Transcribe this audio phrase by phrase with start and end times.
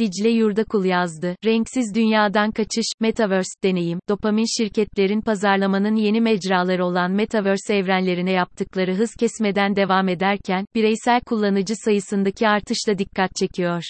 [0.00, 1.36] Dicle Yurdakul yazdı.
[1.44, 9.14] Renksiz dünyadan kaçış, Metaverse, deneyim, dopamin şirketlerin pazarlamanın yeni mecraları olan Metaverse evrenlerine yaptıkları hız
[9.14, 13.82] kesmeden devam ederken, bireysel kullanıcı sayısındaki artışla dikkat çekiyor.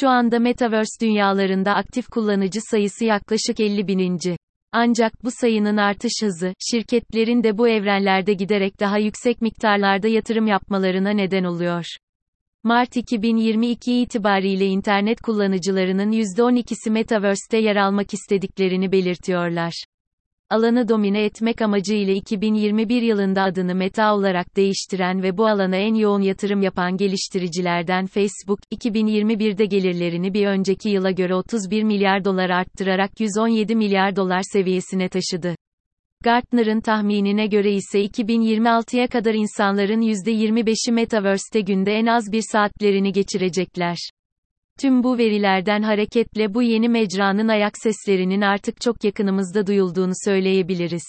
[0.00, 4.36] Şu anda Metaverse dünyalarında aktif kullanıcı sayısı yaklaşık 50 bininci.
[4.72, 11.10] Ancak bu sayının artış hızı, şirketlerin de bu evrenlerde giderek daha yüksek miktarlarda yatırım yapmalarına
[11.10, 11.84] neden oluyor.
[12.68, 19.84] Mart 2022 itibariyle internet kullanıcılarının %12'si Metaverse'te yer almak istediklerini belirtiyorlar.
[20.50, 26.20] Alanı domine etmek amacıyla 2021 yılında adını Meta olarak değiştiren ve bu alana en yoğun
[26.20, 33.76] yatırım yapan geliştiricilerden Facebook, 2021'de gelirlerini bir önceki yıla göre 31 milyar dolar arttırarak 117
[33.76, 35.54] milyar dolar seviyesine taşıdı.
[36.24, 43.96] Gartner'ın tahminine göre ise 2026'ya kadar insanların %25'i Metaverse'te günde en az bir saatlerini geçirecekler.
[44.80, 51.04] Tüm bu verilerden hareketle bu yeni mecranın ayak seslerinin artık çok yakınımızda duyulduğunu söyleyebiliriz.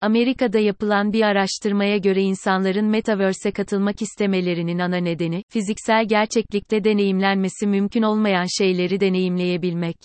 [0.00, 8.02] Amerika'da yapılan bir araştırmaya göre insanların Metaverse'e katılmak istemelerinin ana nedeni, fiziksel gerçeklikte deneyimlenmesi mümkün
[8.02, 9.96] olmayan şeyleri deneyimleyebilmek.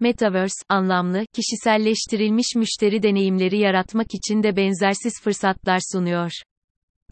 [0.00, 6.30] Metaverse, anlamlı, kişiselleştirilmiş müşteri deneyimleri yaratmak için de benzersiz fırsatlar sunuyor.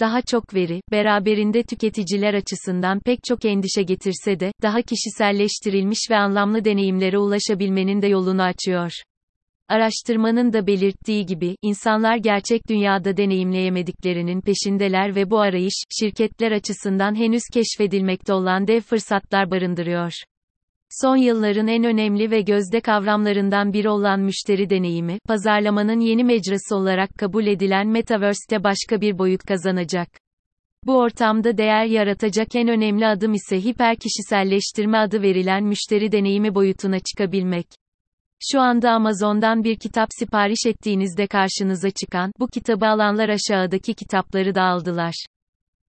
[0.01, 6.65] Daha çok veri, beraberinde tüketiciler açısından pek çok endişe getirse de, daha kişiselleştirilmiş ve anlamlı
[6.65, 8.93] deneyimlere ulaşabilmenin de yolunu açıyor.
[9.69, 17.43] Araştırmanın da belirttiği gibi, insanlar gerçek dünyada deneyimleyemediklerinin peşindeler ve bu arayış, şirketler açısından henüz
[17.53, 20.13] keşfedilmekte olan dev fırsatlar barındırıyor.
[20.91, 27.11] Son yılların en önemli ve gözde kavramlarından biri olan müşteri deneyimi, pazarlamanın yeni mecrası olarak
[27.19, 30.09] kabul edilen Metaverse'te başka bir boyut kazanacak.
[30.87, 36.99] Bu ortamda değer yaratacak en önemli adım ise hiper kişiselleştirme adı verilen müşteri deneyimi boyutuna
[37.01, 37.67] çıkabilmek.
[38.53, 44.63] Şu anda Amazon'dan bir kitap sipariş ettiğinizde karşınıza çıkan, bu kitabı alanlar aşağıdaki kitapları da
[44.63, 45.15] aldılar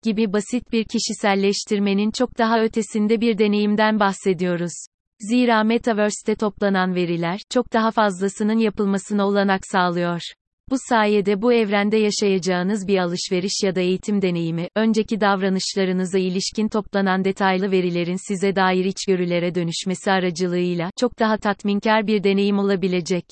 [0.05, 4.87] gibi basit bir kişiselleştirmenin çok daha ötesinde bir deneyimden bahsediyoruz.
[5.21, 10.21] Zira Metaverse'te toplanan veriler, çok daha fazlasının yapılmasına olanak sağlıyor.
[10.71, 17.25] Bu sayede bu evrende yaşayacağınız bir alışveriş ya da eğitim deneyimi, önceki davranışlarınıza ilişkin toplanan
[17.25, 23.25] detaylı verilerin size dair içgörülere dönüşmesi aracılığıyla, çok daha tatminkar bir deneyim olabilecek.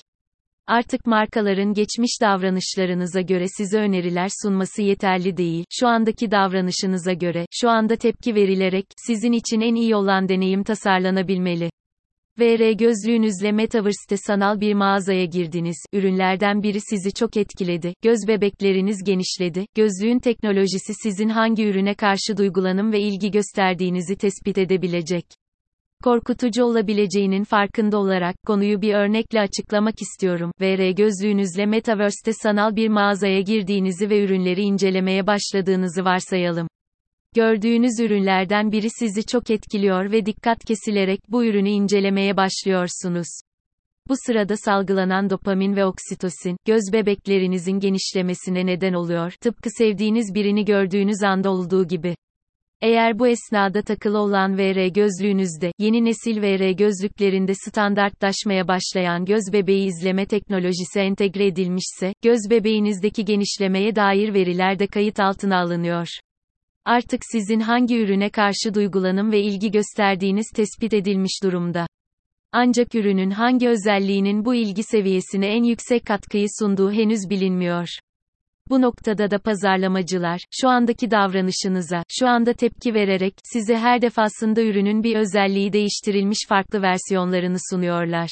[0.66, 5.64] Artık markaların geçmiş davranışlarınıza göre size öneriler sunması yeterli değil.
[5.70, 11.70] Şu andaki davranışınıza göre, şu anda tepki verilerek, sizin için en iyi olan deneyim tasarlanabilmeli.
[12.38, 15.76] VR gözlüğünüzle Metaverse'te sanal bir mağazaya girdiniz.
[15.92, 17.94] Ürünlerden biri sizi çok etkiledi.
[18.02, 19.66] Göz bebekleriniz genişledi.
[19.74, 25.41] Gözlüğün teknolojisi sizin hangi ürüne karşı duygulanım ve ilgi gösterdiğinizi tespit edebilecek.
[26.02, 30.52] Korkutucu olabileceğinin farkında olarak konuyu bir örnekle açıklamak istiyorum.
[30.60, 36.68] VR gözlüğünüzle Metaverse'te sanal bir mağazaya girdiğinizi ve ürünleri incelemeye başladığınızı varsayalım.
[37.34, 43.28] Gördüğünüz ürünlerden biri sizi çok etkiliyor ve dikkat kesilerek bu ürünü incelemeye başlıyorsunuz.
[44.08, 51.22] Bu sırada salgılanan dopamin ve oksitosin, göz bebeklerinizin genişlemesine neden oluyor, tıpkı sevdiğiniz birini gördüğünüz
[51.22, 52.14] anda olduğu gibi.
[52.82, 59.86] Eğer bu esnada takılı olan VR gözlüğünüzde, yeni nesil VR gözlüklerinde standartlaşmaya başlayan göz bebeği
[59.86, 66.06] izleme teknolojisi entegre edilmişse, göz bebeğinizdeki genişlemeye dair veriler de kayıt altına alınıyor.
[66.84, 71.86] Artık sizin hangi ürüne karşı duygulanım ve ilgi gösterdiğiniz tespit edilmiş durumda.
[72.52, 77.88] Ancak ürünün hangi özelliğinin bu ilgi seviyesine en yüksek katkıyı sunduğu henüz bilinmiyor.
[78.72, 85.02] Bu noktada da pazarlamacılar, şu andaki davranışınıza, şu anda tepki vererek, size her defasında ürünün
[85.02, 88.30] bir özelliği değiştirilmiş farklı versiyonlarını sunuyorlar.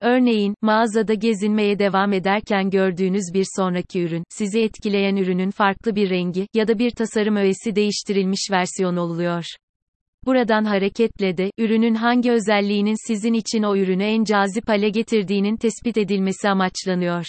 [0.00, 6.46] Örneğin, mağazada gezinmeye devam ederken gördüğünüz bir sonraki ürün, sizi etkileyen ürünün farklı bir rengi
[6.54, 9.44] ya da bir tasarım öğesi değiştirilmiş versiyon oluyor.
[10.26, 15.98] Buradan hareketle de, ürünün hangi özelliğinin sizin için o ürünü en cazip hale getirdiğinin tespit
[15.98, 17.26] edilmesi amaçlanıyor.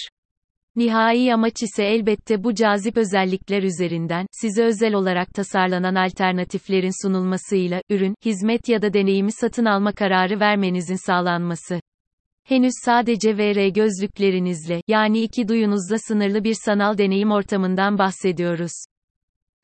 [0.78, 8.16] Nihai amaç ise elbette bu cazip özellikler üzerinden, size özel olarak tasarlanan alternatiflerin sunulmasıyla, ürün,
[8.26, 11.80] hizmet ya da deneyimi satın alma kararı vermenizin sağlanması.
[12.48, 18.86] Henüz sadece VR gözlüklerinizle, yani iki duyunuzla sınırlı bir sanal deneyim ortamından bahsediyoruz.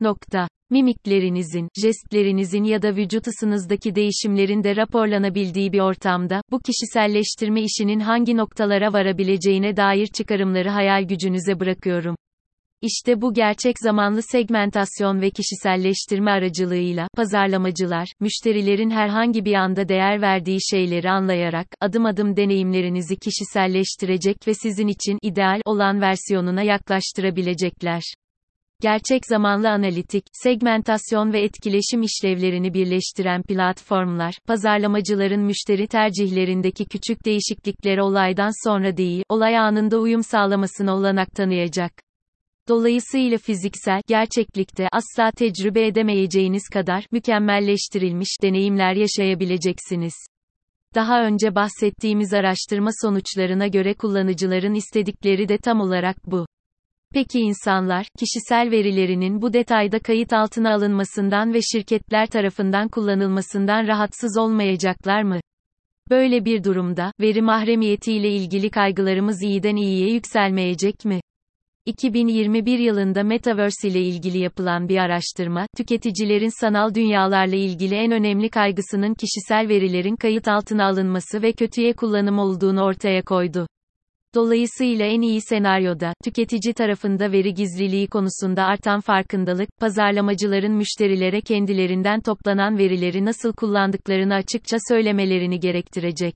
[0.00, 0.48] Nokta.
[0.70, 8.36] Mimiklerinizin, jestlerinizin ya da vücut ısınızdaki değişimlerin de raporlanabildiği bir ortamda, bu kişiselleştirme işinin hangi
[8.36, 12.16] noktalara varabileceğine dair çıkarımları hayal gücünüze bırakıyorum.
[12.82, 20.58] İşte bu gerçek zamanlı segmentasyon ve kişiselleştirme aracılığıyla, pazarlamacılar, müşterilerin herhangi bir anda değer verdiği
[20.70, 28.02] şeyleri anlayarak, adım adım deneyimlerinizi kişiselleştirecek ve sizin için ideal olan versiyonuna yaklaştırabilecekler.
[28.82, 38.68] Gerçek zamanlı analitik, segmentasyon ve etkileşim işlevlerini birleştiren platformlar, pazarlamacıların müşteri tercihlerindeki küçük değişikliklere olaydan
[38.68, 41.92] sonra değil, olay anında uyum sağlamasına olanak tanıyacak.
[42.68, 50.14] Dolayısıyla fiziksel gerçeklikte asla tecrübe edemeyeceğiniz kadar mükemmelleştirilmiş deneyimler yaşayabileceksiniz.
[50.94, 56.46] Daha önce bahsettiğimiz araştırma sonuçlarına göre kullanıcıların istedikleri de tam olarak bu.
[57.14, 65.22] Peki insanlar, kişisel verilerinin bu detayda kayıt altına alınmasından ve şirketler tarafından kullanılmasından rahatsız olmayacaklar
[65.22, 65.40] mı?
[66.10, 71.20] Böyle bir durumda, veri mahremiyetiyle ilgili kaygılarımız iyiden iyiye yükselmeyecek mi?
[71.86, 79.14] 2021 yılında Metaverse ile ilgili yapılan bir araştırma, tüketicilerin sanal dünyalarla ilgili en önemli kaygısının
[79.14, 83.66] kişisel verilerin kayıt altına alınması ve kötüye kullanım olduğunu ortaya koydu.
[84.34, 92.78] Dolayısıyla en iyi senaryoda, tüketici tarafında veri gizliliği konusunda artan farkındalık, pazarlamacıların müşterilere kendilerinden toplanan
[92.78, 96.34] verileri nasıl kullandıklarını açıkça söylemelerini gerektirecek.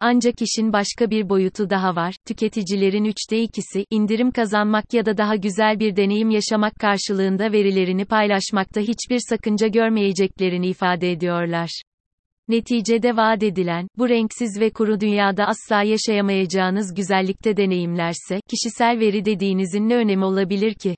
[0.00, 2.14] Ancak işin başka bir boyutu daha var.
[2.26, 8.80] Tüketicilerin üçte ikisi, indirim kazanmak ya da daha güzel bir deneyim yaşamak karşılığında verilerini paylaşmakta
[8.80, 11.82] hiçbir sakınca görmeyeceklerini ifade ediyorlar.
[12.48, 19.88] Neticede vaat edilen, bu renksiz ve kuru dünyada asla yaşayamayacağınız güzellikte deneyimlerse, kişisel veri dediğinizin
[19.88, 20.96] ne önemi olabilir ki?